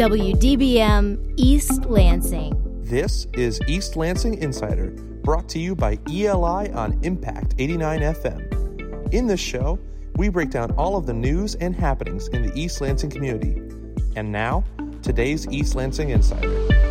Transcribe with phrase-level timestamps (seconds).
[0.00, 2.54] WDBM East Lansing.
[2.80, 4.92] This is East Lansing Insider,
[5.22, 9.12] brought to you by ELI on Impact 89 FM.
[9.12, 9.78] In this show,
[10.16, 13.60] we break down all of the news and happenings in the East Lansing community.
[14.16, 14.64] And now,
[15.02, 16.89] today's East Lansing Insider.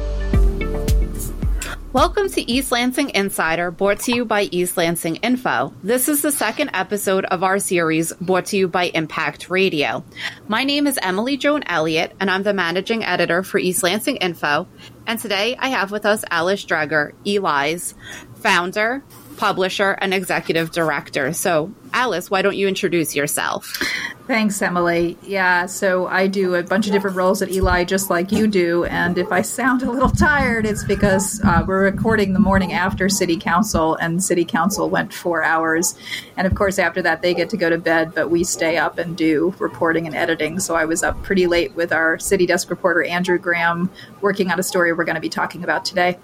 [1.91, 5.73] Welcome to East Lansing Insider, brought to you by East Lansing Info.
[5.81, 10.03] This is the second episode of our series, brought to you by Impact Radio.
[10.47, 14.67] My name is Emily Joan Elliott, and I'm the managing editor for East Lansing Info.
[15.07, 17.95] And today I have with us Alice Dreger, Eli's
[18.35, 19.03] founder,
[19.39, 21.31] publisher, and executive director.
[21.31, 23.81] So, Alice, why don't you introduce yourself?
[24.27, 25.17] Thanks, Emily.
[25.23, 28.83] Yeah, so I do a bunch of different roles at Eli, just like you do.
[28.83, 33.07] And if I sound a little tired, it's because uh, we're recording the morning after
[33.07, 35.95] City Council, and City Council went four hours.
[36.35, 38.97] And of course, after that, they get to go to bed, but we stay up
[38.97, 40.59] and do reporting and editing.
[40.59, 44.59] So I was up pretty late with our city desk reporter, Andrew Graham, working on
[44.59, 46.17] a story we're going to be talking about today.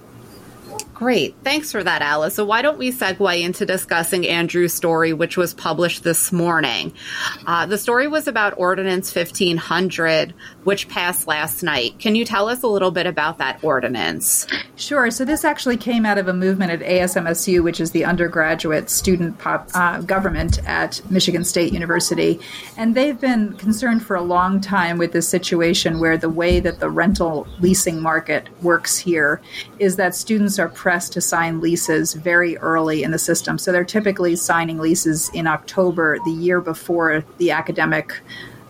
[0.95, 1.35] Great.
[1.43, 2.35] Thanks for that, Alice.
[2.35, 6.93] So, why don't we segue into discussing Andrew's story, which was published this morning?
[7.45, 11.99] Uh, the story was about Ordinance 1500, which passed last night.
[11.99, 14.47] Can you tell us a little bit about that ordinance?
[14.77, 15.11] Sure.
[15.11, 19.37] So, this actually came out of a movement at ASMSU, which is the undergraduate student
[19.37, 22.39] pop, uh, government at Michigan State University.
[22.77, 26.79] And they've been concerned for a long time with this situation where the way that
[26.79, 29.41] the rental leasing market works here
[29.77, 33.57] is that students are pressed to sign leases very early in the system.
[33.57, 38.21] So they're typically signing leases in October, the year before the academic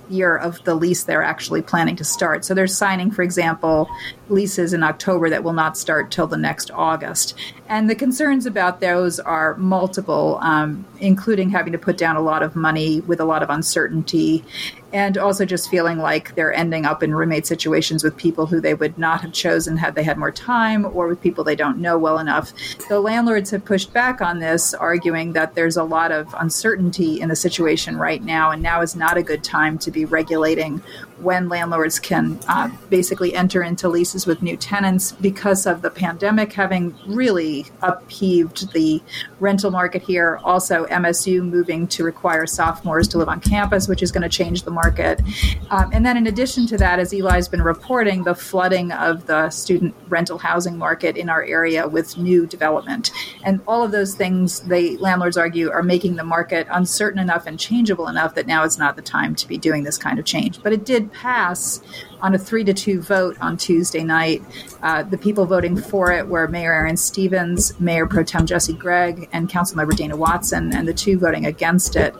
[0.07, 2.45] year of the lease they're actually planning to start.
[2.45, 3.89] So they're signing, for example,
[4.29, 7.35] leases in October that will not start till the next August.
[7.67, 12.43] And the concerns about those are multiple, um, including having to put down a lot
[12.43, 14.45] of money with a lot of uncertainty,
[14.93, 18.75] and also just feeling like they're ending up in roommate situations with people who they
[18.75, 21.97] would not have chosen had they had more time, or with people they don't know
[21.97, 22.53] well enough.
[22.87, 27.29] The landlords have pushed back on this, arguing that there's a lot of uncertainty in
[27.29, 30.83] the situation right now, and now is not a good time to be regulating
[31.19, 36.51] when landlords can uh, basically enter into leases with new tenants because of the pandemic
[36.53, 39.01] having really upheaved the
[39.39, 40.39] rental market here.
[40.43, 44.63] Also, MSU moving to require sophomores to live on campus, which is going to change
[44.63, 45.21] the market.
[45.69, 49.49] Um, and then, in addition to that, as Eli's been reporting, the flooding of the
[49.49, 53.11] student rental housing market in our area with new development.
[53.43, 57.59] And all of those things, the landlords argue, are making the market uncertain enough and
[57.59, 60.61] changeable enough that now is not the time to be doing this kind of change.
[60.61, 61.81] But it did pass
[62.21, 64.43] on a three to two vote on Tuesday night.
[64.81, 69.29] Uh, the people voting for it were Mayor Aaron Stevens, Mayor Pro Tem Jesse Gregg,
[69.31, 70.73] and Councilmember Dana Watson.
[70.75, 72.15] And the two voting against it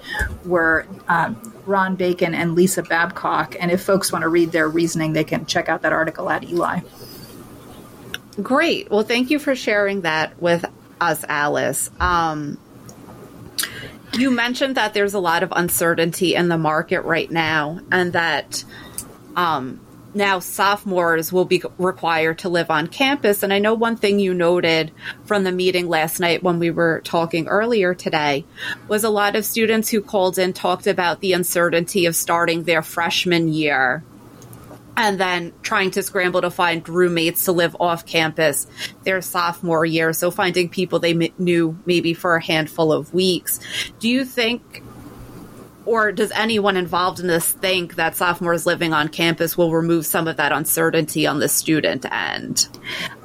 [0.46, 1.34] were uh,
[1.66, 3.56] Ron Bacon and Lisa Babcock.
[3.60, 6.44] And if folks want to read their reasoning, they can check out that article at
[6.44, 6.80] Eli.
[8.42, 8.92] Great.
[8.92, 10.66] Well, thank you for sharing that with
[11.00, 11.90] us, Alice.
[12.00, 12.58] Um,
[14.14, 18.64] you mentioned that there's a lot of uncertainty in the market right now, and that
[19.36, 19.80] um,
[20.16, 23.44] now sophomores will be required to live on campus.
[23.44, 24.92] And I know one thing you noted
[25.26, 28.46] from the meeting last night when we were talking earlier today
[28.88, 32.82] was a lot of students who called in talked about the uncertainty of starting their
[32.82, 34.04] freshman year
[34.98, 38.68] and then trying to scramble to find roommates to live off campus
[39.04, 40.14] their sophomore year.
[40.14, 43.60] So finding people they knew maybe for a handful of weeks.
[44.00, 44.82] Do you think
[45.86, 50.28] or does anyone involved in this think that sophomores living on campus will remove some
[50.28, 52.68] of that uncertainty on the student end?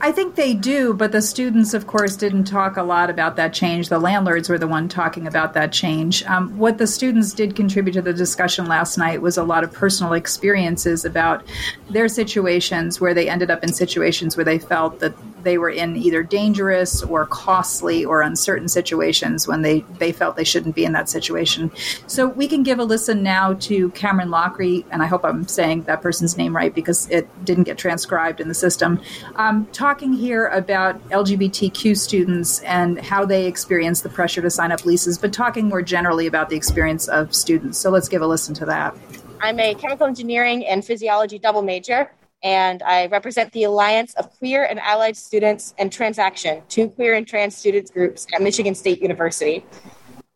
[0.00, 3.53] I think they do, but the students, of course, didn't talk a lot about that
[3.53, 3.88] change.
[3.88, 6.22] The landlords were the one talking about that change.
[6.25, 9.72] Um, what the students did contribute to the discussion last night was a lot of
[9.72, 11.44] personal experiences about
[11.91, 15.97] their situations where they ended up in situations where they felt that they were in
[15.97, 20.93] either dangerous or costly or uncertain situations when they, they felt they shouldn't be in
[20.93, 21.71] that situation.
[22.06, 25.84] So we can give a listen now to Cameron Lockery, and I hope I'm saying
[25.84, 29.00] that person's name right because it didn't get transcribed in the system,
[29.37, 34.85] um, talking here about LGBTQ students and how they experience the pressure to sign up
[34.85, 37.79] leases, but talking more generally about the experience of students.
[37.79, 38.97] So let's give a listen to that.
[39.41, 42.11] I'm a chemical engineering and physiology double major
[42.42, 47.26] and I represent the Alliance of Queer and Allied Students and Transaction, two queer and
[47.26, 49.64] trans students groups at Michigan State University.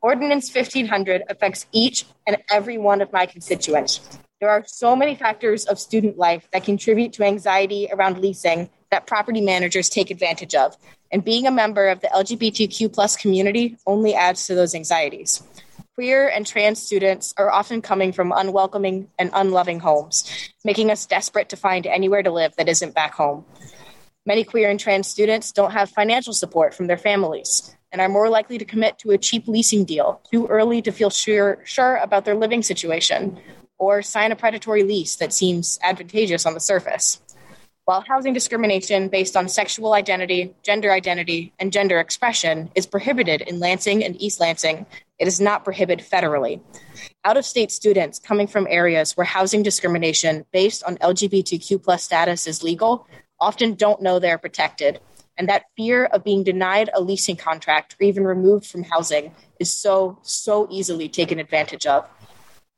[0.03, 4.01] Ordinance 1500 affects each and every one of my constituents.
[4.41, 9.07] There are so many factors of student life that contribute to anxiety around leasing that
[9.07, 10.77] property managers take advantage of.
[11.11, 15.43] And being a member of the LGBTQ plus community only adds to those anxieties.
[15.95, 20.29] Queer and trans students are often coming from unwelcoming and unloving homes,
[20.65, 23.45] making us desperate to find anywhere to live that isn't back home.
[24.27, 28.29] Many queer and trans students don't have financial support from their families and are more
[28.29, 32.25] likely to commit to a cheap leasing deal too early to feel sure, sure about
[32.25, 33.39] their living situation
[33.79, 37.21] or sign a predatory lease that seems advantageous on the surface.
[37.85, 43.61] While housing discrimination based on sexual identity, gender identity, and gender expression is prohibited in
[43.61, 44.87] Lansing and East Lansing,
[45.19, 46.61] it is not prohibited federally.
[47.25, 52.47] Out of state students coming from areas where housing discrimination based on LGBTQ plus status
[52.47, 53.07] is legal
[53.41, 55.01] often don't know they're protected.
[55.37, 59.73] And that fear of being denied a leasing contract or even removed from housing is
[59.73, 62.09] so, so easily taken advantage of.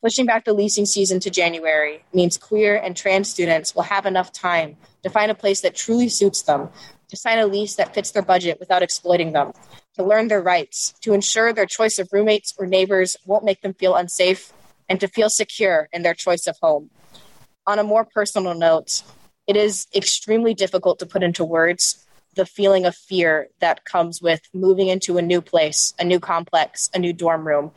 [0.03, 4.33] Pushing back the leasing season to January means queer and trans students will have enough
[4.33, 6.69] time to find a place that truly suits them,
[7.09, 9.53] to sign a lease that fits their budget without exploiting them,
[9.95, 13.75] to learn their rights, to ensure their choice of roommates or neighbors won't make them
[13.75, 14.53] feel unsafe,
[14.89, 16.91] and to feel secure in their choice of home.
[17.67, 19.03] On a more personal note,
[19.47, 24.41] it is extremely difficult to put into words the feeling of fear that comes with
[24.53, 27.73] moving into a new place, a new complex, a new dorm room,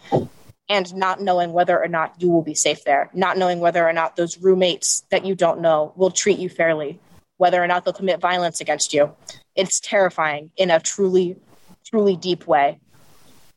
[0.67, 3.93] and not knowing whether or not you will be safe there, not knowing whether or
[3.93, 6.99] not those roommates that you don't know will treat you fairly,
[7.39, 9.15] whether or not they'll commit violence against you.
[9.55, 11.37] It's terrifying in a truly,
[11.85, 12.81] truly deep way.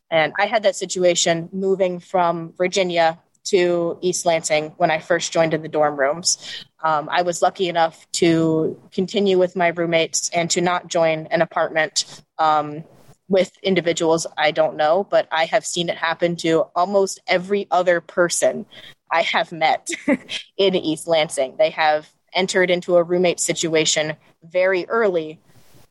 [0.09, 5.53] And I had that situation moving from Virginia to East Lansing when I first joined
[5.53, 6.65] in the dorm rooms.
[6.85, 11.43] Um, I was lucky enough to continue with my roommates and to not join an
[11.43, 12.85] apartment um,
[13.29, 18.01] with individuals I don't know, but I have seen it happen to almost every other
[18.01, 18.65] person
[19.11, 19.89] I have met
[20.57, 21.57] in East Lansing.
[21.59, 25.39] They have entered into a roommate situation very early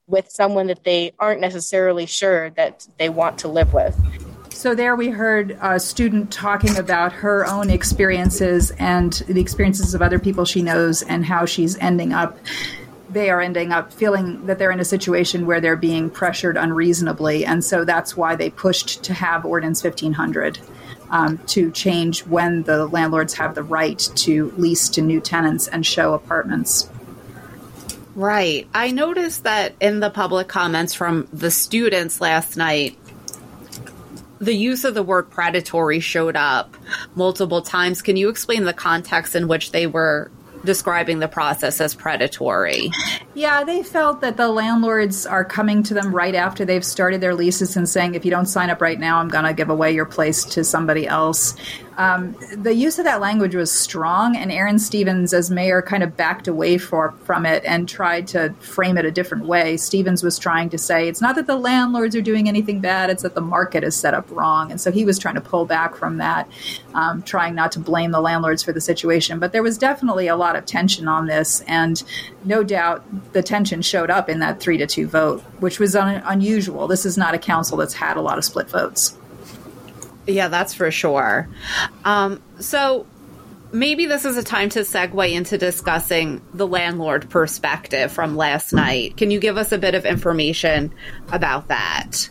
[0.08, 3.98] with someone that they aren't necessarily sure that they want to live with.
[4.54, 10.02] So there we heard a student talking about her own experiences and the experiences of
[10.02, 12.38] other people she knows and how she's ending up
[13.10, 17.46] they are ending up feeling that they're in a situation where they're being pressured unreasonably
[17.46, 20.60] and so that's why they pushed to have ordinance 1500
[21.12, 25.86] um, to change when the landlords have the right to lease to new tenants and
[25.86, 26.90] show apartments
[28.16, 28.68] Right.
[28.74, 32.98] I noticed that in the public comments from the students last night,
[34.40, 36.76] the use of the word predatory showed up
[37.16, 38.02] multiple times.
[38.02, 40.30] Can you explain the context in which they were
[40.66, 42.92] describing the process as predatory?
[43.34, 47.34] Yeah, they felt that the landlords are coming to them right after they've started their
[47.34, 49.94] leases and saying, if you don't sign up right now, I'm going to give away
[49.94, 51.56] your place to somebody else.
[51.98, 56.18] Um, the use of that language was strong, and Aaron Stevens, as mayor, kind of
[56.18, 59.78] backed away for, from it and tried to frame it a different way.
[59.78, 63.24] Stevens was trying to say it's not that the landlords are doing anything bad, it's
[63.24, 64.72] that the market is set up wrong.
[64.72, 66.50] And so he was trying to pull back from that,
[66.94, 69.40] um, trying not to blame the landlords for the situation.
[69.40, 72.02] But there was definitely a lot of tension on this, and
[72.44, 76.22] no doubt the tension showed up in that three to two vote, which was un-
[76.26, 76.88] unusual.
[76.88, 79.18] This is not a council that's had a lot of split votes.
[80.28, 81.48] Yeah, that's for sure.
[82.06, 83.06] Um, so
[83.74, 89.18] maybe this is a time to segue into discussing the landlord perspective from last night.
[89.18, 90.94] Can you give us a bit of information
[91.32, 92.30] about that?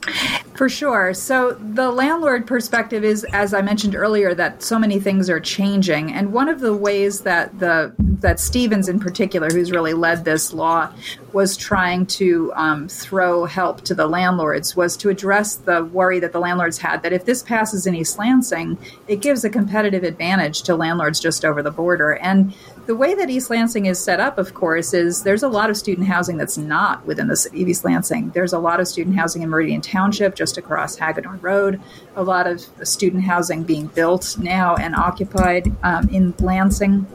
[0.55, 1.15] For sure.
[1.15, 6.13] So, the landlord perspective is, as I mentioned earlier, that so many things are changing.
[6.13, 10.53] And one of the ways that the that Stevens, in particular, who's really led this
[10.53, 10.93] law,
[11.33, 16.33] was trying to um, throw help to the landlords was to address the worry that
[16.33, 20.63] the landlords had that if this passes in East Lansing, it gives a competitive advantage
[20.63, 22.13] to landlords just over the border.
[22.17, 22.55] And
[22.87, 25.77] the way that East Lansing is set up, of course, is there's a lot of
[25.77, 28.31] student housing that's not within the city of East Lansing.
[28.31, 31.81] There's a lot of student housing in Meridian Township, just across Hagadorn Road.
[32.17, 37.07] A lot of student housing being built now and occupied um, in Lansing.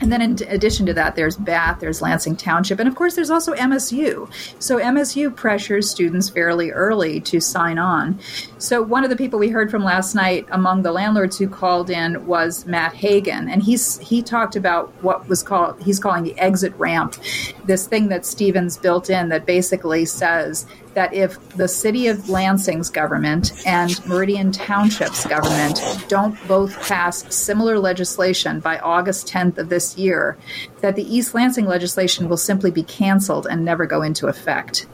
[0.00, 3.30] And then, in addition to that, there's Bath, there's Lansing Township, and of course, there's
[3.30, 4.28] also MSU.
[4.60, 8.18] So, MSU pressures students fairly early to sign on.
[8.58, 11.88] So, one of the people we heard from last night among the landlords who called
[11.90, 16.38] in was Matt Hagan, and he's he talked about what was called he's calling the
[16.38, 17.16] exit ramp,
[17.64, 22.88] this thing that Stevens built in that basically says that if the city of Lansing's
[22.88, 29.98] government and Meridian Township's government don't both pass similar legislation by August 10th of this
[29.98, 30.38] year,
[30.80, 34.86] that the East Lansing legislation will simply be canceled and never go into effect.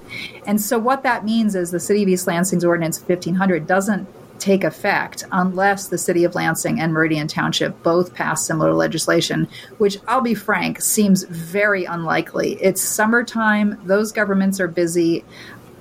[0.47, 4.09] And so what that means is the city of East Lansing's ordinance 1500 doesn't
[4.41, 9.99] take effect unless the city of Lansing and Meridian Township both pass similar legislation, which
[10.09, 12.59] I'll be frank, seems very unlikely.
[12.61, 15.25] It's summertime, those governments are busy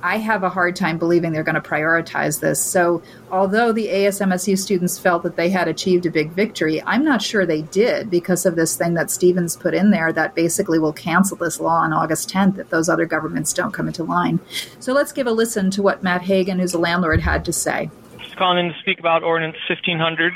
[0.01, 2.63] I have a hard time believing they're going to prioritize this.
[2.63, 3.01] So,
[3.31, 7.45] although the ASMSU students felt that they had achieved a big victory, I'm not sure
[7.45, 11.37] they did because of this thing that Stevens put in there that basically will cancel
[11.37, 14.39] this law on August 10th if those other governments don't come into line.
[14.79, 17.89] So, let's give a listen to what Matt Hagan, who's a landlord, had to say.
[18.37, 20.33] Calling in to speak about Ordinance 1500.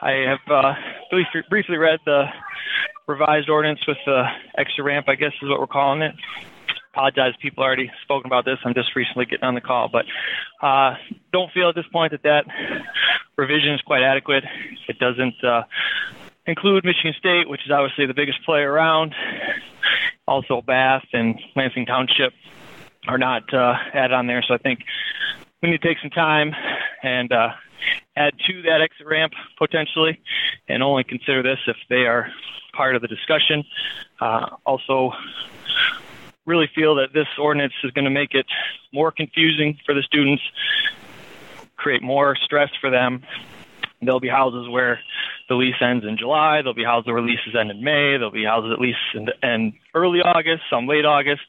[0.00, 0.74] I have uh,
[1.10, 2.24] briefly, briefly read the
[3.06, 4.24] revised ordinance with the
[4.56, 6.14] extra ramp, I guess is what we're calling it
[6.92, 7.32] apologize.
[7.40, 8.58] People already spoken about this.
[8.64, 10.04] I'm just recently getting on the call, but
[10.64, 10.94] uh,
[11.32, 12.44] don't feel at this point that that
[13.36, 14.44] revision is quite adequate.
[14.88, 15.62] It doesn't uh,
[16.46, 19.14] include Michigan State, which is obviously the biggest player around.
[20.26, 22.32] Also, Bath and Lansing Township
[23.08, 24.44] are not uh, added on there.
[24.46, 24.80] So I think
[25.62, 26.54] we need to take some time
[27.02, 27.50] and uh,
[28.16, 30.20] add to that exit ramp potentially,
[30.68, 32.30] and only consider this if they are
[32.74, 33.64] part of the discussion.
[34.20, 35.12] Uh, also,
[36.44, 38.46] really feel that this ordinance is going to make it
[38.92, 40.42] more confusing for the students,
[41.76, 43.22] create more stress for them.
[44.02, 45.00] There'll be houses where
[45.48, 46.62] the lease ends in July.
[46.62, 48.16] There'll be houses where leases end in May.
[48.16, 51.42] There'll be houses at least in, the, in early August, some late August.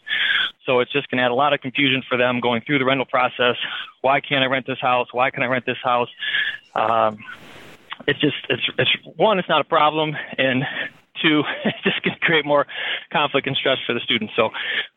[0.65, 2.86] So it's just going to add a lot of confusion for them going through the
[2.86, 3.55] rental process.
[4.01, 5.07] Why can't I rent this house?
[5.12, 6.10] Why can I rent this house?
[6.75, 7.17] Um,
[8.07, 10.63] it's just it's it's one, it's not a problem, and
[11.22, 11.43] to
[11.84, 12.65] just create more
[13.12, 14.34] conflict and stress for the students.
[14.36, 14.50] So,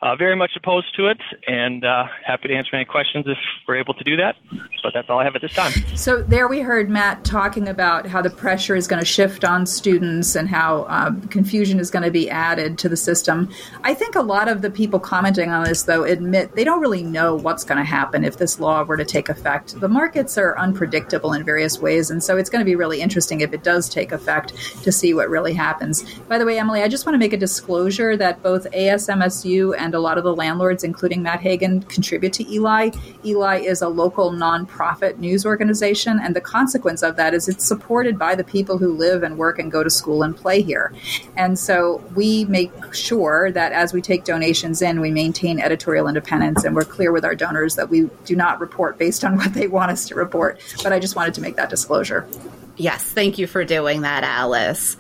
[0.03, 3.77] uh, very much opposed to it, and uh, happy to answer any questions if we're
[3.77, 4.37] able to do that.
[4.83, 5.73] But that's all I have at this time.
[5.95, 9.67] So there we heard Matt talking about how the pressure is going to shift on
[9.67, 13.51] students and how um, confusion is going to be added to the system.
[13.83, 17.03] I think a lot of the people commenting on this, though, admit they don't really
[17.03, 19.79] know what's going to happen if this law were to take effect.
[19.81, 23.41] The markets are unpredictable in various ways, and so it's going to be really interesting
[23.41, 26.06] if it does take effect to see what really happens.
[26.29, 29.95] By the way, Emily, I just want to make a disclosure that both ASMSU and
[29.95, 32.93] a lot of the landlords, including Matt Hagan, contribute to ELI.
[33.25, 38.19] ELI is a local nonprofit news organization, and the consequence of that is it's supported
[38.19, 40.93] by the people who live and work and go to school and play here.
[41.37, 46.65] And so we make sure that as we take donations in, we maintain editorial independence
[46.65, 49.67] and we're clear with our donors that we do not report based on what they
[49.67, 50.61] want us to report.
[50.83, 52.29] But I just wanted to make that disclosure.
[52.77, 54.97] Yes, thank you for doing that, Alice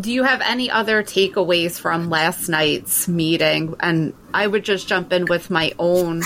[0.00, 3.76] do you have any other takeaways from last night's meeting?
[3.80, 6.22] And I would just jump in with my own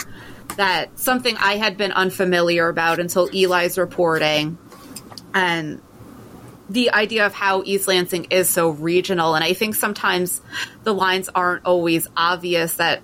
[0.57, 4.59] that something I had been unfamiliar about until Eli's reporting
[5.33, 5.81] and
[6.69, 9.35] the idea of how East Lansing is so regional.
[9.35, 10.40] And I think sometimes
[10.83, 13.02] the lines aren't always obvious that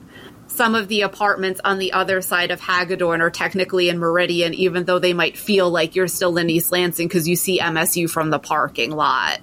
[0.60, 4.84] some of the apartments on the other side of Hagadorn are technically in Meridian, even
[4.84, 8.28] though they might feel like you're still in East Lansing because you see MSU from
[8.28, 9.40] the parking lot.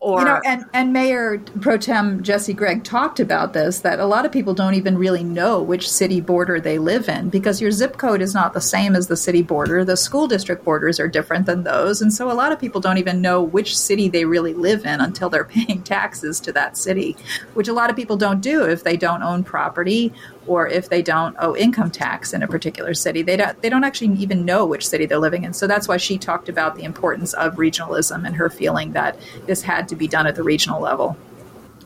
[0.00, 4.06] Or, you know, and, and Mayor Pro Tem Jesse Gregg talked about this that a
[4.06, 7.70] lot of people don't even really know which city border they live in because your
[7.70, 9.84] zip code is not the same as the city border.
[9.84, 12.00] The school district borders are different than those.
[12.00, 15.02] And so a lot of people don't even know which city they really live in
[15.02, 17.18] until they're paying taxes to that city,
[17.52, 20.10] which a lot of people don't do if they don't own property
[20.46, 23.22] or if they don't owe income tax in a particular city.
[23.22, 25.52] They don't, they don't actually even know which city they're living in.
[25.52, 29.62] So that's why she talked about the importance of regionalism and her feeling that this
[29.62, 31.16] had to be done at the regional level.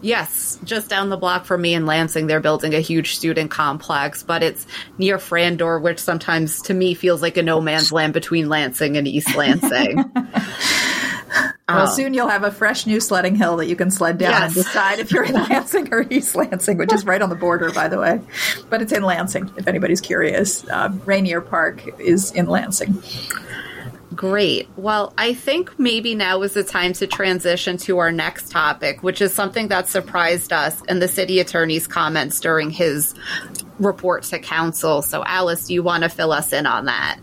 [0.02, 4.22] Yes, just down the block from me in Lansing, they're building a huge student complex,
[4.22, 4.66] but it's
[4.98, 9.08] near Frandor, which sometimes to me feels like a no man's land between Lansing and
[9.08, 10.04] East Lansing.
[11.68, 11.94] Well, oh.
[11.94, 14.42] soon you'll have a fresh new sledding hill that you can sled down yes.
[14.44, 17.72] and decide if you're in Lansing or East Lansing, which is right on the border,
[17.72, 18.20] by the way.
[18.70, 20.64] But it's in Lansing, if anybody's curious.
[20.68, 23.02] Uh, Rainier Park is in Lansing.
[24.14, 24.68] Great.
[24.76, 29.20] Well, I think maybe now is the time to transition to our next topic, which
[29.20, 33.14] is something that surprised us in the city attorney's comments during his
[33.78, 35.02] report to council.
[35.02, 37.18] So, Alice, do you want to fill us in on that?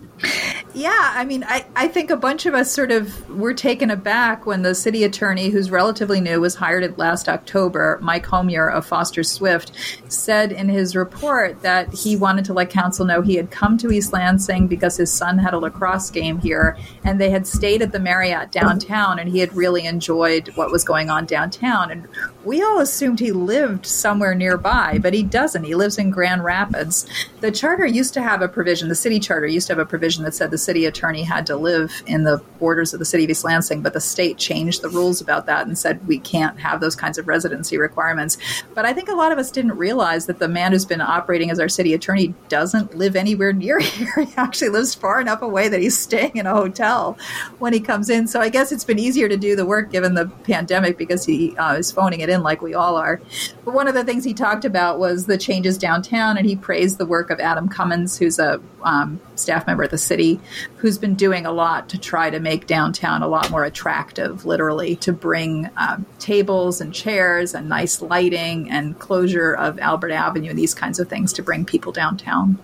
[0.75, 4.48] Yeah, I mean, I, I think a bunch of us sort of were taken aback
[4.48, 8.84] when the city attorney, who's relatively new, was hired at last October, Mike Homier of
[8.84, 9.72] Foster Swift,
[10.12, 13.92] said in his report that he wanted to let council know he had come to
[13.92, 17.92] East Lansing because his son had a lacrosse game here, and they had stayed at
[17.92, 21.92] the Marriott downtown, and he had really enjoyed what was going on downtown.
[21.92, 22.08] And
[22.44, 25.65] we all assumed he lived somewhere nearby, but he doesn't.
[25.65, 27.06] He lives in Grand Rapids.
[27.42, 30.24] The charter used to have a provision, the city charter used to have a provision
[30.24, 33.29] that said the city attorney had to live in the borders of the city of
[33.29, 36.82] East Lansing, but the state changed the rules about that and said we can't have
[36.82, 38.38] those kinds of residency requirements.
[38.74, 41.51] But I think a lot of us didn't realize that the man who's been operating
[41.51, 44.25] as our city attorney doesn't live anywhere near here.
[44.25, 47.17] He actually lives far enough away that he's staying in a hotel
[47.60, 48.27] when he comes in.
[48.27, 51.55] So I guess it's been easier to do the work given the pandemic because he
[51.58, 53.22] uh, is phoning it in like we all are.
[53.65, 56.98] But one of the things he talked about was the changes downtown, and he praised
[56.98, 60.39] the work of Adam Cummins, who's a um, staff member at the city,
[60.77, 64.95] who's been doing a lot to try to make downtown a lot more attractive, literally,
[64.98, 70.60] to bring um, tables and chairs and nice lighting and closure of Albert Avenue and
[70.60, 72.57] these kinds of things to bring people downtown.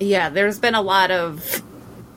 [0.00, 1.62] Yeah, there's been a lot of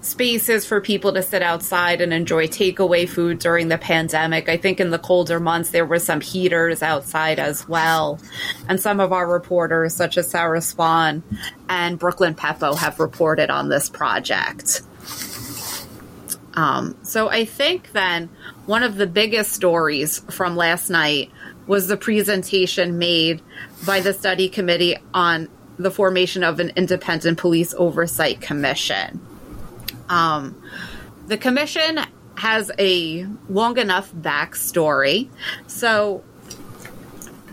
[0.01, 4.47] spaces for people to sit outside and enjoy takeaway food during the pandemic.
[4.47, 8.19] I think in the colder months there were some heaters outside as well.
[8.67, 11.23] And some of our reporters, such as Sarah Swan
[11.67, 14.81] and Brooklyn Peppo, have reported on this project.
[16.53, 18.29] Um, so I think then
[18.65, 21.31] one of the biggest stories from last night
[21.67, 23.41] was the presentation made
[23.85, 29.21] by the study committee on the formation of an independent police oversight commission.
[30.09, 30.61] Um,
[31.27, 31.99] the commission
[32.35, 35.29] has a long enough backstory.
[35.67, 36.23] So,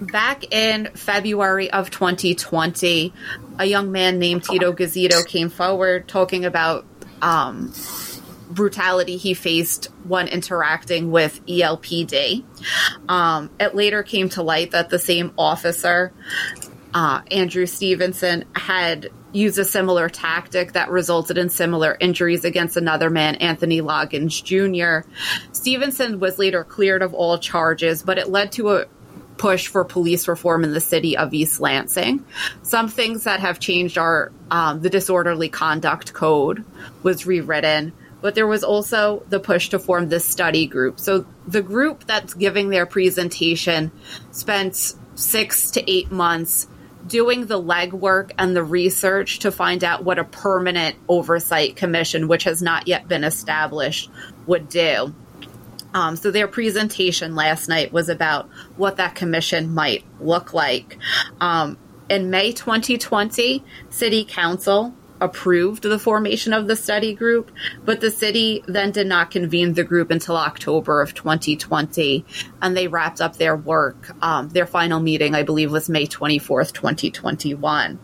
[0.00, 3.12] back in February of 2020,
[3.58, 6.84] a young man named Tito Gasito came forward talking about
[7.22, 7.72] um,
[8.48, 12.44] brutality he faced when interacting with ELPD.
[13.08, 16.12] Um, it later came to light that the same officer,
[16.94, 23.10] uh, Andrew Stevenson, had used a similar tactic that resulted in similar injuries against another
[23.10, 25.08] man, Anthony Loggins Jr.
[25.52, 28.86] Stevenson was later cleared of all charges, but it led to a
[29.36, 32.24] push for police reform in the city of East Lansing.
[32.62, 36.64] Some things that have changed are um, the disorderly conduct code
[37.02, 40.98] was rewritten, but there was also the push to form this study group.
[40.98, 43.92] So the group that's giving their presentation
[44.30, 46.66] spent six to eight months
[47.06, 52.44] doing the legwork and the research to find out what a permanent oversight commission, which
[52.44, 54.10] has not yet been established,
[54.46, 55.14] would do.
[55.94, 60.98] Um, so their presentation last night was about what that commission might look like.
[61.40, 61.78] Um,
[62.10, 67.50] in May 2020, City Council approved the formation of the study group,
[67.84, 72.24] but the city then did not convene the group until October of 2020,
[72.60, 74.10] and they wrapped up their work.
[74.22, 77.98] Um, their final meeting, I believe, was May 24th, 2021.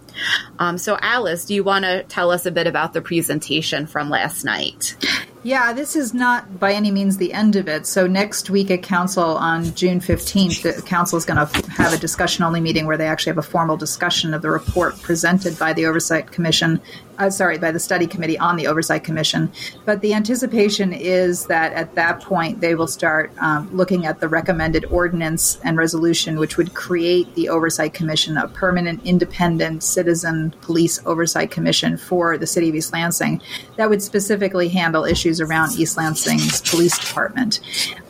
[0.59, 4.10] Um, so, Alice, do you want to tell us a bit about the presentation from
[4.10, 4.97] last night?
[5.45, 7.85] Yeah, this is not by any means the end of it.
[7.89, 11.97] So next week at council on June 15th, the council is going to have a
[11.97, 15.73] discussion only meeting where they actually have a formal discussion of the report presented by
[15.73, 16.81] the Oversight Commission
[17.19, 19.50] uh, sorry, by the study committee on the Oversight Commission.
[19.85, 24.28] But the anticipation is that at that point they will start um, looking at the
[24.28, 31.05] recommended ordinance and resolution, which would create the Oversight Commission, a permanent independent citizen police
[31.07, 33.41] oversight commission for the city of East Lansing
[33.76, 37.60] that would specifically handle issues around East Lansing's police department.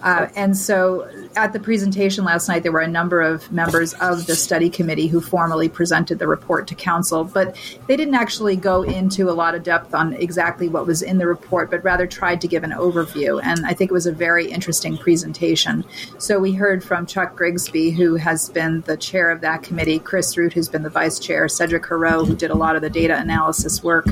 [0.02, 4.26] Uh, and so at the presentation last night, there were a number of members of
[4.26, 8.82] the study committee who formally presented the report to council, but they didn't actually go
[8.82, 12.40] into a lot of depth on exactly what was in the report, but rather tried
[12.40, 13.40] to give an overview.
[13.42, 15.84] And I think it was a very interesting presentation.
[16.18, 20.36] So we heard from Chuck Grigsby, who has been the chair of that committee, Chris
[20.36, 23.16] Root, who's been the vice chair, Cedric Hero, who did a lot of the data
[23.18, 24.06] analysis work,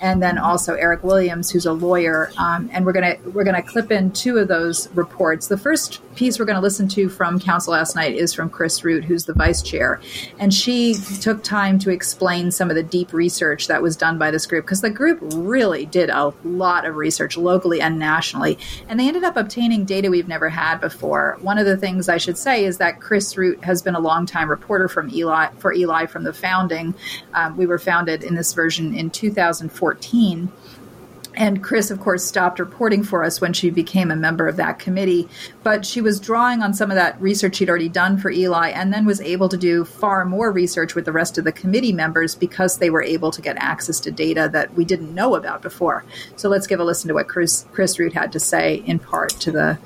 [0.00, 2.30] and then also Eric Williams, who's a lawyer.
[2.38, 5.31] Um, and we're gonna we're gonna clip in two of those reports.
[5.40, 8.84] The first piece we're going to listen to from council last night is from Chris
[8.84, 10.00] Root, who's the vice chair.
[10.38, 14.30] And she took time to explain some of the deep research that was done by
[14.30, 18.58] this group because the group really did a lot of research locally and nationally.
[18.88, 21.38] And they ended up obtaining data we've never had before.
[21.40, 24.50] One of the things I should say is that Chris Root has been a longtime
[24.50, 26.94] reporter from Eli for Eli from the founding.
[27.32, 30.52] Um, we were founded in this version in 2014
[31.34, 34.78] and Chris, of course, stopped reporting for us when she became a member of that
[34.78, 35.28] committee.
[35.62, 38.92] But she was drawing on some of that research she'd already done for Eli and
[38.92, 42.34] then was able to do far more research with the rest of the committee members
[42.34, 46.04] because they were able to get access to data that we didn't know about before.
[46.36, 49.30] So let's give a listen to what Chris, Chris Root had to say in part
[49.40, 49.78] to the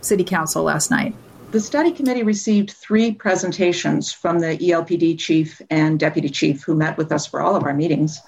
[0.00, 1.14] City Council last night.
[1.50, 6.96] The study committee received three presentations from the ELPD chief and deputy chief who met
[6.96, 8.20] with us for all of our meetings.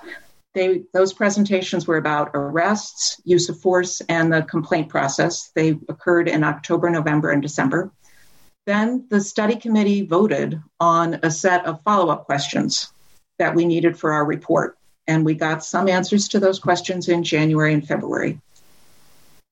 [0.55, 5.51] They, those presentations were about arrests, use of force, and the complaint process.
[5.55, 7.91] They occurred in October, November, and December.
[8.67, 12.93] Then the study committee voted on a set of follow up questions
[13.39, 14.77] that we needed for our report.
[15.07, 18.41] and we got some answers to those questions in January and February.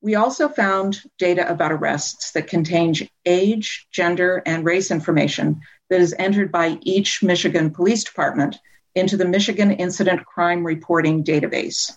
[0.01, 5.61] We also found data about arrests that contains age, gender, and race information
[5.91, 8.59] that is entered by each Michigan Police Department
[8.95, 11.93] into the Michigan Incident Crime Reporting Database.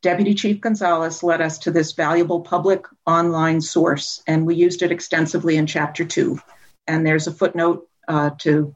[0.00, 4.92] Deputy Chief Gonzalez led us to this valuable public online source, and we used it
[4.92, 6.38] extensively in Chapter 2.
[6.86, 8.74] And there's a footnote uh, to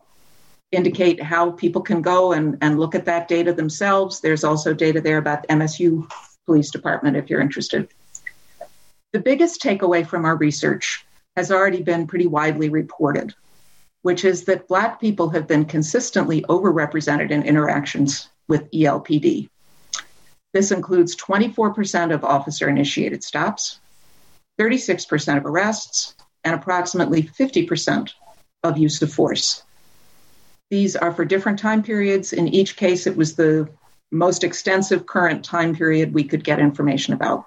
[0.72, 4.20] indicate how people can go and, and look at that data themselves.
[4.20, 6.10] There's also data there about the MSU
[6.46, 7.88] Police Department if you're interested.
[9.12, 11.04] The biggest takeaway from our research
[11.36, 13.34] has already been pretty widely reported,
[14.02, 19.48] which is that Black people have been consistently overrepresented in interactions with ELPD.
[20.52, 23.80] This includes 24% of officer initiated stops,
[24.60, 28.10] 36% of arrests, and approximately 50%
[28.62, 29.62] of use of force.
[30.70, 32.32] These are for different time periods.
[32.32, 33.68] In each case, it was the
[34.10, 37.44] most extensive current time period we could get information about.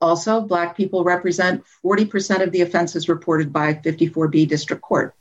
[0.00, 5.14] Also, Black people represent 40% of the offenses reported by 54B District Court.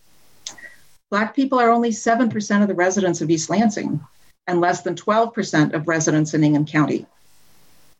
[1.13, 4.01] Black people are only 7% of the residents of East Lansing,
[4.47, 7.05] and less than 12% of residents in Ingham County.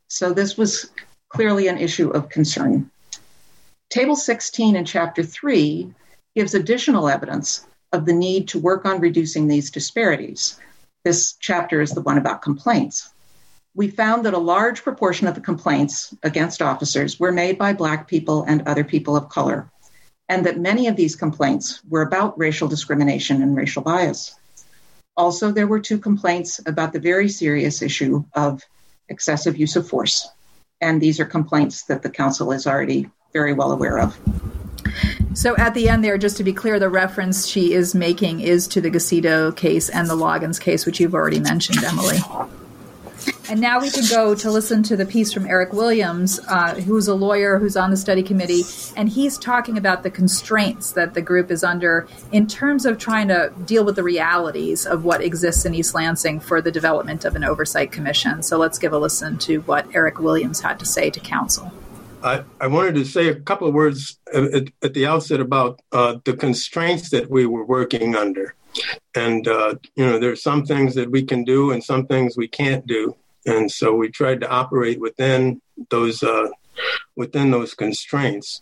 [0.07, 0.89] So this was
[1.29, 2.89] clearly an issue of concern.
[3.91, 5.93] Table 16 in Chapter 3
[6.35, 10.59] gives additional evidence of the need to work on reducing these disparities.
[11.03, 13.09] This chapter is the one about complaints.
[13.75, 18.07] We found that a large proportion of the complaints against officers were made by Black
[18.07, 19.69] people and other people of color,
[20.29, 24.35] and that many of these complaints were about racial discrimination and racial bias.
[25.15, 28.63] Also, there were two complaints about the very serious issue of
[29.09, 30.27] excessive use of force.
[30.81, 34.17] And these are complaints that the council is already very well aware of.
[35.33, 38.67] So at the end there, just to be clear, the reference she is making is
[38.69, 42.19] to the Gasito case and the Loggins case, which you've already mentioned, Emily.
[43.49, 47.07] And now we can go to listen to the piece from Eric Williams, uh, who's
[47.07, 48.63] a lawyer who's on the study committee,
[48.95, 53.27] and he's talking about the constraints that the group is under in terms of trying
[53.27, 57.35] to deal with the realities of what exists in East Lansing for the development of
[57.35, 58.41] an oversight commission.
[58.43, 61.71] So let's give a listen to what Eric Williams had to say to council.
[62.23, 66.19] I, I wanted to say a couple of words at, at the outset about uh,
[66.23, 68.55] the constraints that we were working under.
[69.15, 72.35] And, uh, you know, there are some things that we can do and some things
[72.35, 76.47] we can't do and so we tried to operate within those uh,
[77.15, 78.61] within those constraints.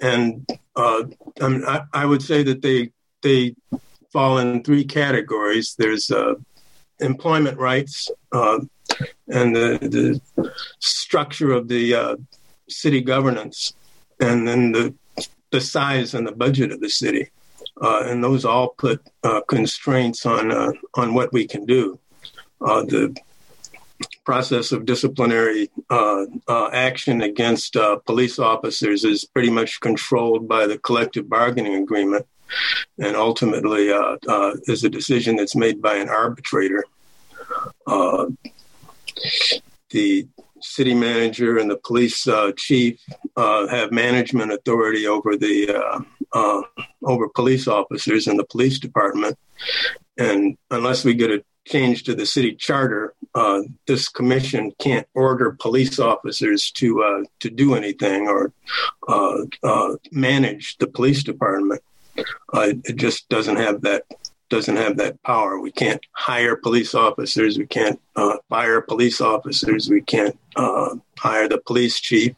[0.00, 1.04] And uh,
[1.40, 2.92] I, mean, I, I, would say that they
[3.22, 3.54] they
[4.12, 5.74] fall in three categories.
[5.76, 6.34] There's uh,
[7.00, 8.60] employment rights uh,
[9.28, 12.16] and the, the structure of the uh,
[12.68, 13.72] city governance,
[14.20, 14.94] and then the
[15.50, 17.30] the size and the budget of the city.
[17.80, 19.00] Uh, and those all put
[19.48, 20.50] constraints on
[20.94, 21.98] on what we can do.
[22.60, 23.16] the
[24.28, 30.66] process of disciplinary uh, uh, action against uh, police officers is pretty much controlled by
[30.66, 32.26] the collective bargaining agreement
[32.98, 36.84] and ultimately uh, uh, is a decision that's made by an arbitrator.
[37.86, 38.26] Uh,
[39.90, 40.28] the
[40.60, 43.00] city manager and the police chief
[43.36, 49.38] have management authority over the over police officers in the police department,
[50.16, 55.56] and unless we get a change to the city charter, uh, this commission can't order
[55.60, 58.52] police officers to uh, to do anything or
[59.06, 61.82] uh, uh manage the police department.
[62.52, 64.04] Uh, it just doesn't have that
[64.48, 65.60] doesn't have that power.
[65.60, 67.58] We can't hire police officers.
[67.58, 69.90] We can't uh, fire police officers.
[69.90, 72.34] We can't hire the police chief.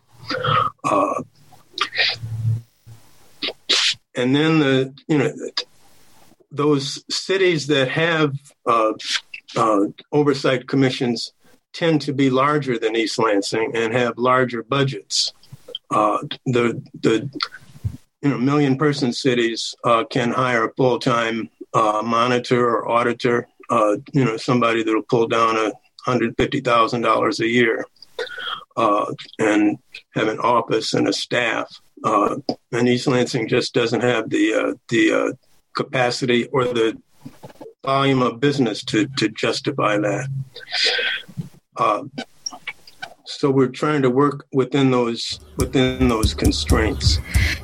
[4.15, 5.33] And then the you know
[6.51, 8.35] those cities that have
[8.67, 8.93] uh,
[9.57, 11.33] uh, oversight commissions
[11.73, 15.33] tend to be larger than East Lansing and have larger budgets.
[15.91, 17.31] Uh, the the
[18.23, 23.47] you know million person cities uh, can hire a full time uh, monitor or auditor.
[23.69, 25.73] Uh, you know somebody that'll pull down a
[26.05, 27.85] hundred fifty thousand dollars a year
[29.39, 29.79] and
[30.15, 31.69] have an office and a staff.
[32.05, 32.37] Uh,
[32.73, 35.33] and East Lansing just doesn't have the uh, the uh,
[35.75, 36.97] capacity or the
[37.85, 40.29] volume of business to, to justify that.
[41.77, 42.05] Uh,
[43.25, 47.19] so we're trying to work within those within those constraints.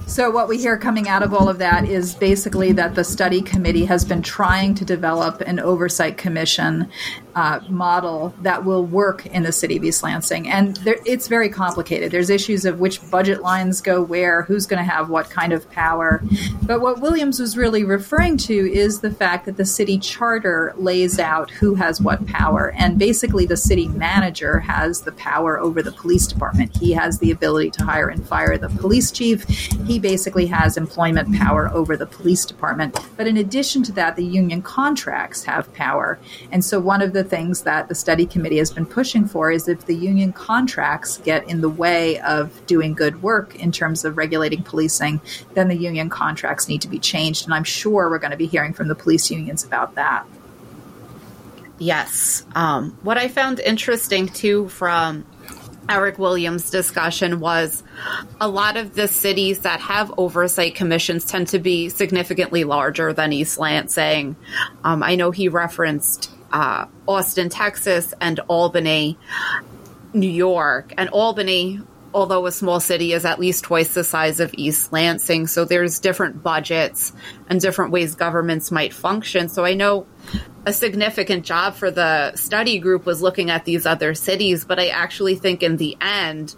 [0.08, 3.42] So what we hear coming out of all of that is basically that the study
[3.42, 6.88] committee has been trying to develop an oversight commission
[7.34, 10.48] uh, model that will work in the city of East Lansing.
[10.48, 12.12] And there, it's very complicated.
[12.12, 15.70] There's issues of which budget lines go where, who's going to have what kind of
[15.70, 16.22] power.
[16.62, 21.18] But what Williams was really referring to is the fact that the city charter lays
[21.18, 22.72] out who has what power.
[22.78, 26.74] And basically, the city manager has the power over the police department.
[26.74, 29.44] He has the ability to hire and fire the police chief.
[29.46, 32.98] He basically has employment power over the police department.
[33.16, 36.18] But in addition to that, the union contracts have power.
[36.50, 39.68] And so one of the things that the study committee has been pushing for is
[39.68, 44.16] if the union contracts get in the way of doing good work in terms of
[44.16, 45.20] regulating policing,
[45.54, 47.44] then the union contracts need to be changed.
[47.44, 50.26] And I'm sure we're going to be hearing from the police unions about that.
[51.78, 52.44] Yes.
[52.54, 55.26] Um, what I found interesting too from
[55.88, 57.82] Eric Williams' discussion was
[58.40, 63.32] a lot of the cities that have oversight commissions tend to be significantly larger than
[63.32, 64.36] East Lansing.
[64.84, 69.18] Um, I know he referenced uh, Austin, Texas, and Albany,
[70.12, 70.92] New York.
[70.96, 71.80] And Albany,
[72.14, 75.46] although a small city, is at least twice the size of East Lansing.
[75.46, 77.12] So there's different budgets
[77.48, 79.48] and different ways governments might function.
[79.48, 80.06] So I know
[80.64, 84.88] a significant job for the study group was looking at these other cities, but I
[84.88, 86.56] actually think in the end,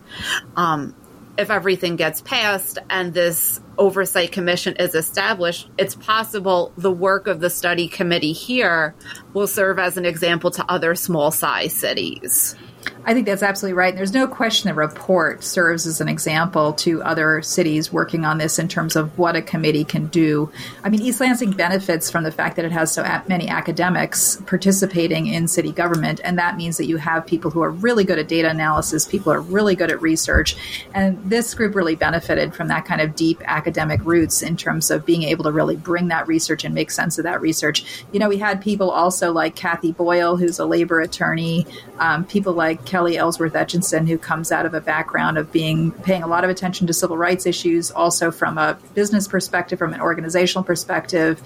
[0.57, 0.95] um,
[1.39, 7.39] if everything gets passed and this oversight commission is established, it's possible the work of
[7.39, 8.95] the study committee here
[9.39, 12.57] will serve as an example to other small size cities.
[13.05, 13.95] I think that's absolutely right.
[13.95, 18.59] There's no question the report serves as an example to other cities working on this
[18.59, 20.53] in terms of what a committee can do.
[20.85, 25.27] I mean, East Lansing benefits from the fact that it has so many academics participating
[25.27, 26.21] in city government.
[26.23, 29.33] And that means that you have people who are really good at data analysis, people
[29.33, 30.57] are really good at research.
[30.93, 35.07] And this group really benefited from that kind of deep academic roots in terms of
[35.07, 38.05] being able to really bring that research and make sense of that research.
[38.13, 41.67] You know, we had people also like Kathy Boyle, who's a labor attorney,
[41.99, 46.23] um, people like Kelly Ellsworth Etchinson, who comes out of a background of being paying
[46.23, 50.01] a lot of attention to civil rights issues, also from a business perspective, from an
[50.01, 51.43] organizational perspective.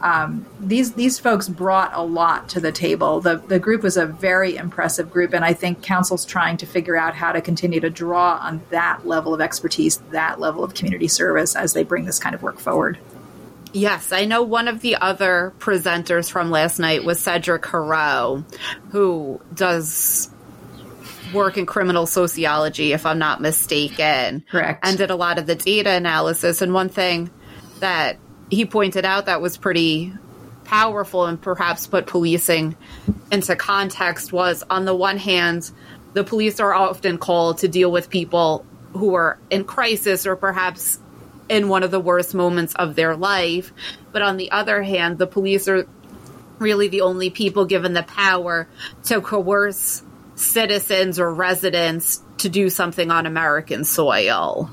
[0.00, 3.20] Um, these these folks brought a lot to the table.
[3.20, 6.96] The the group was a very impressive group, and I think council's trying to figure
[6.96, 11.08] out how to continue to draw on that level of expertise, that level of community
[11.08, 12.98] service as they bring this kind of work forward.
[13.76, 18.42] Yes, I know one of the other presenters from last night was Cedric Haro,
[18.88, 20.30] who does
[21.34, 24.46] work in criminal sociology, if I'm not mistaken.
[24.50, 24.82] Correct.
[24.82, 26.62] And did a lot of the data analysis.
[26.62, 27.28] And one thing
[27.80, 28.16] that
[28.48, 30.10] he pointed out that was pretty
[30.64, 32.74] powerful and perhaps put policing
[33.30, 35.70] into context was on the one hand,
[36.14, 40.98] the police are often called to deal with people who are in crisis or perhaps
[41.48, 43.72] in one of the worst moments of their life.
[44.12, 45.86] But on the other hand, the police are
[46.58, 48.68] really the only people given the power
[49.04, 50.02] to coerce
[50.34, 54.70] citizens or residents to do something on American soil.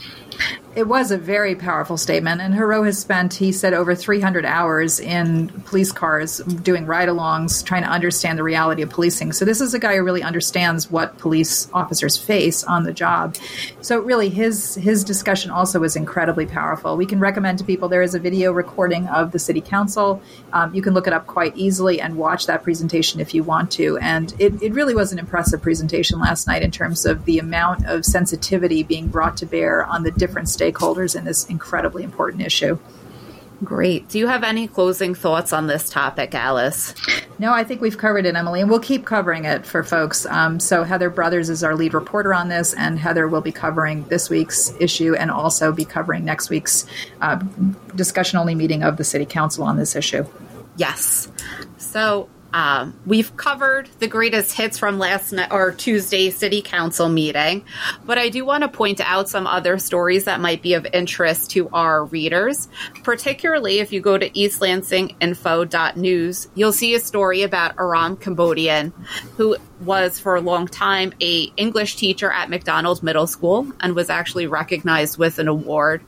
[0.76, 5.00] It was a very powerful statement, and Haro has spent, he said, over 300 hours
[5.00, 9.34] in police cars doing ride alongs, trying to understand the reality of policing.
[9.34, 13.36] So, this is a guy who really understands what police officers face on the job.
[13.82, 16.98] So, really, his, his discussion also was incredibly powerful.
[16.98, 20.24] We can recommend to people there is a video recording of the city council.
[20.54, 23.70] Um, you can look it up quite easily and watch that presentation if you want
[23.74, 24.00] to.
[24.00, 27.86] And it, it really was an impressive presentation last night in terms of the amount
[27.86, 32.80] of sensitivity being brought to bear on the different stakeholders in this incredibly important issue.
[33.64, 34.10] Great.
[34.10, 36.96] Do you have any closing thoughts on this topic, Alice?
[37.38, 40.26] No, I think we've covered it, Emily, and we'll keep covering it for folks.
[40.26, 44.04] Um, so, Heather Brothers is our lead reporter on this, and Heather will be covering
[44.06, 46.86] this week's issue and also be covering next week's
[47.22, 47.38] uh,
[47.96, 50.26] discussion only meeting of the City Council on this issue.
[50.76, 51.30] Yes.
[51.78, 57.66] So, um, we've covered the greatest hits from last night or Tuesday city council meeting,
[58.06, 61.50] but I do want to point out some other stories that might be of interest
[61.52, 62.68] to our readers.
[63.04, 68.94] Particularly if you go to eastlansinginfo.news, you'll see a story about Aram Kabodian,
[69.36, 74.10] who was for a long time a English teacher at MacDonald Middle School and was
[74.10, 76.04] actually recognized with an award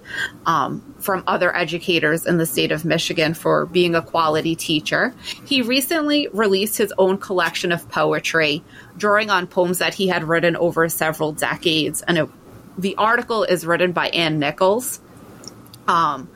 [0.45, 5.13] um, from other educators in the state of Michigan for being a quality teacher.
[5.45, 8.63] He recently released his own collection of poetry,
[8.97, 12.01] drawing on poems that he had written over several decades.
[12.01, 12.29] And it,
[12.77, 14.99] the article is written by Ann Nichols.
[15.88, 16.29] Um,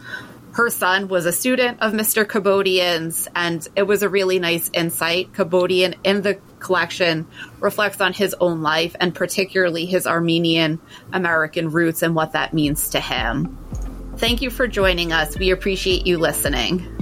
[0.53, 2.25] her son was a student of Mr.
[2.25, 5.31] Kabodian's, and it was a really nice insight.
[5.31, 7.27] Kabodian in the collection
[7.59, 10.79] reflects on his own life and particularly his Armenian
[11.13, 13.57] American roots and what that means to him.
[14.17, 15.37] Thank you for joining us.
[15.37, 16.95] We appreciate you listening.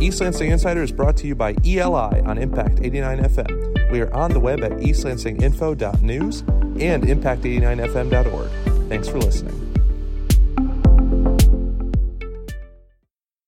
[0.00, 3.90] East Lansing Insider is brought to you by ELI on Impact 89 FM.
[3.90, 8.88] We are on the web at eastlansinginfo.news and impact89fm.org.
[8.88, 9.65] Thanks for listening.